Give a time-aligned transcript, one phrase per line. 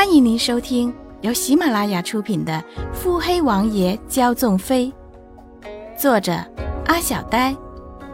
[0.00, 2.54] 欢迎您收听由喜马拉雅出品的
[2.94, 4.90] 《腹黑王爷骄纵妃》，
[5.94, 6.32] 作者
[6.86, 7.54] 阿小呆，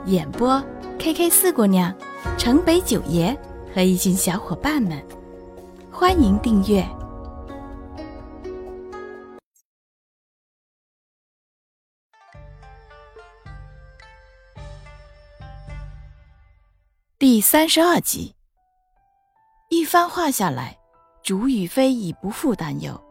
[0.07, 0.61] 演播
[0.99, 1.95] K K 四姑娘、
[2.37, 3.39] 城北九爷
[3.73, 5.01] 和一群小伙伴们。
[5.89, 6.85] 欢迎订阅
[17.17, 18.35] 第三十二集。
[19.69, 20.76] 一番话下来。
[21.27, 23.03] 竹雨飞已不复担忧，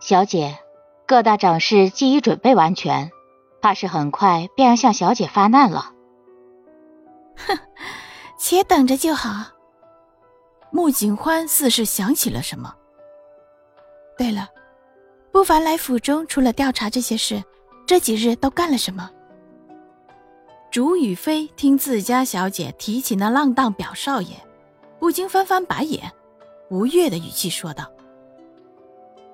[0.00, 0.58] 小姐，
[1.06, 3.10] 各大掌事既已准备完全，
[3.60, 5.92] 怕是很快便要向小姐发难了。
[7.36, 7.58] 哼，
[8.38, 9.52] 且等着就好。
[10.70, 12.74] 穆景欢似是想起了什么。
[14.16, 14.48] 对了，
[15.30, 17.44] 不凡来府中除了调查这些事，
[17.86, 19.10] 这几日都干了什么？
[20.70, 24.34] 竹雨飞听自家小姐提起那浪荡表少爷，
[24.98, 26.10] 不禁翻翻白眼。
[26.72, 27.84] 吴越的语气说道：“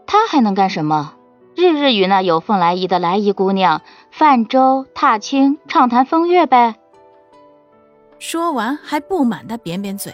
[0.08, 1.14] 他还能干什么？
[1.54, 6.74] 日日与那有凤来仪的来仪姑娘泛舟踏青，畅谈风月呗。”
[8.18, 10.12] 说完，还不满的扁扁嘴。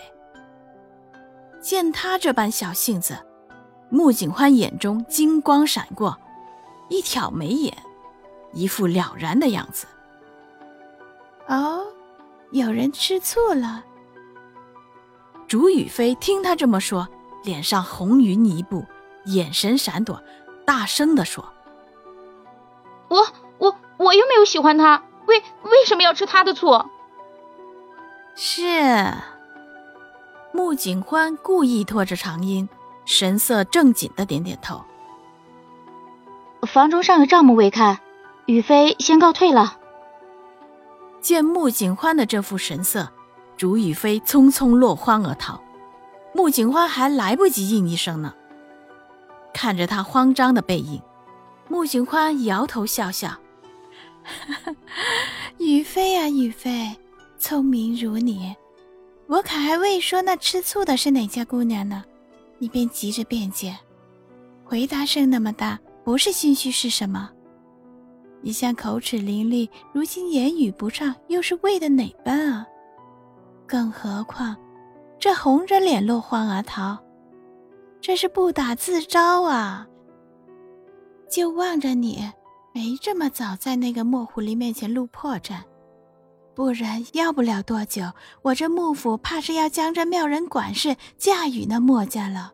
[1.63, 3.17] 见他这般小性子，
[3.89, 6.19] 穆景欢眼中金光闪过，
[6.91, 7.75] 一挑眉眼，
[8.53, 9.87] 一副了然的样子。
[11.47, 11.87] 哦，
[12.51, 13.83] 有人吃醋了。
[15.49, 17.09] 竹雨飞听他这么说。
[17.45, 18.85] 脸上红云一步，
[19.27, 20.21] 眼神闪躲，
[20.65, 21.53] 大声的说
[23.09, 23.25] ：“我
[23.59, 26.85] 我我又没有喜欢他，为为什么要吃他的醋？”
[28.35, 29.15] 是。
[30.53, 32.69] 穆景欢故意拖着长音，
[33.05, 34.83] 神色正经的点点头。
[36.67, 37.99] 房中尚有账目未看，
[38.47, 39.77] 雨飞先告退了。
[41.21, 43.11] 见穆景欢的这副神色，
[43.57, 45.61] 竹雨飞匆匆落荒而逃。
[46.37, 48.35] 穆景欢还来不及应一声呢，
[49.55, 51.01] 看着他慌张的背影，
[51.69, 53.31] 穆景欢摇头笑笑
[55.59, 56.95] ：“雨飞啊，雨飞，
[57.39, 58.53] 聪明如你，
[59.29, 62.05] 我可还未说那吃醋的是哪家姑娘呢，
[62.59, 63.79] 你便急着辩解，
[64.65, 67.31] 回答声那么大，不是心虚是什么？
[68.43, 72.67] 你像口齿伶俐，如今言语不畅，又是为的哪般啊？
[73.69, 74.57] 更何况……”
[75.25, 76.99] 这红着脸落荒而逃，
[77.99, 79.89] 这是不打自招啊！
[81.31, 82.31] 就望着你
[82.75, 85.61] 没这么早在那个莫狐狸面前露破绽，
[86.55, 88.03] 不然要不了多久，
[88.43, 92.53] 我这幕府怕是要将这妙人管事嫁与那墨家了。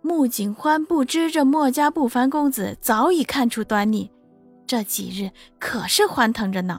[0.00, 4.08] 穆景欢不知这墨家不凡公子早已看出端倪，
[4.64, 6.78] 这几日可是欢腾着呢。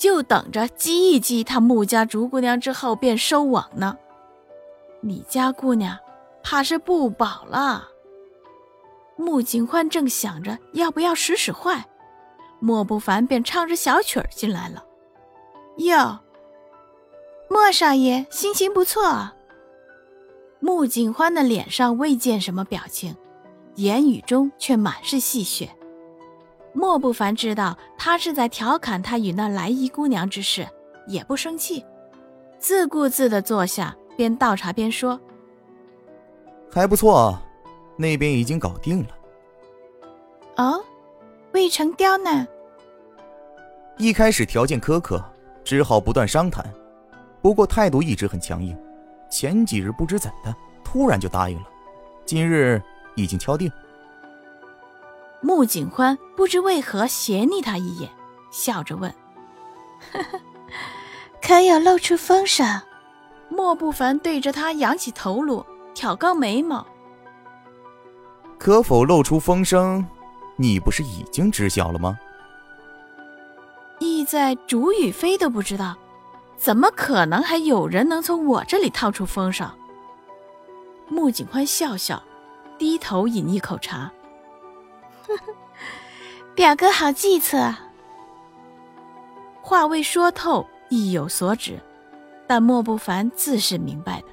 [0.00, 3.98] 就等着激一激他穆家竹姑娘之后便收网呢。
[5.02, 5.98] 你家姑娘
[6.42, 7.86] 怕是不保了。
[9.16, 11.84] 穆景欢正想着要不要使使坏，
[12.60, 14.82] 莫不凡便唱着小曲儿进来了。
[15.76, 16.18] 哟，
[17.50, 19.30] 莫少爷心情不错。
[20.60, 23.14] 穆景欢的脸上未见什么表情，
[23.74, 25.68] 言语中却满是戏谑。
[26.72, 30.66] 莫不凡知道他是在调侃他与那来姨姑娘之事，
[31.06, 31.84] 也不生气，
[32.58, 35.20] 自顾自的坐下，边倒茶边说
[36.70, 37.36] ：“还不错，
[37.96, 39.08] 那边已经搞定了。
[40.56, 40.80] ”“哦，
[41.52, 42.46] 未成刁难。”
[43.98, 45.22] 一开始条件苛刻，
[45.64, 46.64] 只好不断商谈，
[47.42, 48.76] 不过态度一直很强硬。
[49.28, 50.54] 前几日不知怎的，
[50.84, 51.64] 突然就答应了，
[52.24, 52.80] 今日
[53.16, 53.70] 已经敲定。
[55.40, 58.10] 穆景欢不知为何斜睨他一眼，
[58.50, 59.10] 笑着问
[60.12, 60.40] ：“呵呵，
[61.42, 62.82] 可有露出风声？”
[63.48, 66.86] 莫不凡对着他扬起头颅，挑高眉毛
[68.58, 70.06] ：“可否露出风声？
[70.56, 72.18] 你不是已经知晓了吗？”
[73.98, 75.96] 意在竹与飞都不知道，
[76.56, 79.68] 怎么可能还有人能从我这里套出风声？
[81.08, 82.22] 穆景欢笑笑，
[82.78, 84.12] 低头饮一口茶。
[86.54, 87.74] 表哥好计策。
[89.62, 91.78] 话未说透，意有所指，
[92.46, 94.26] 但莫不凡自是明白的。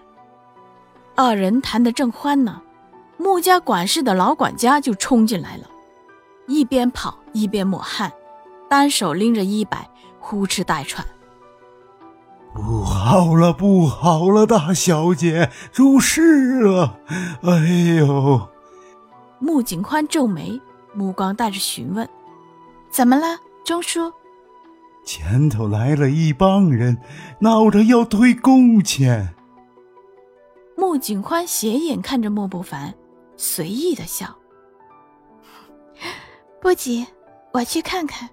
[1.16, 2.62] 二人谈得正欢呢，
[3.18, 5.68] 穆家管事的老管家就冲进来了，
[6.48, 8.12] 一边跑一边抹汗，
[8.70, 9.88] 单手拎着衣摆，
[10.20, 11.06] 呼哧带喘。
[12.54, 16.98] 不好了，不好了，大小姐出事了！
[17.44, 17.52] 哎
[18.00, 18.50] 呦！
[19.38, 20.60] 穆景宽皱眉。
[20.98, 22.10] 目光带着询问
[22.90, 24.12] ：“怎么了，钟叔？”
[25.06, 26.98] 前头来了一帮人，
[27.40, 29.36] 闹着要退工钱。
[30.76, 32.94] 穆景欢斜眼看着莫不凡，
[33.38, 34.36] 随意的笑
[36.60, 37.06] ：“不急，
[37.54, 38.28] 我去看看。”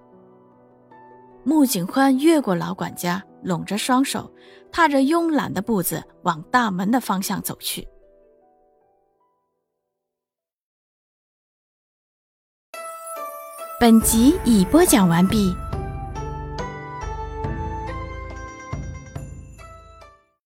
[1.45, 4.33] 穆景欢越过老管家，拢着双手，
[4.73, 7.87] 踏着慵懒的步子往大门的方向走去。
[13.85, 15.55] 本集已播讲完毕。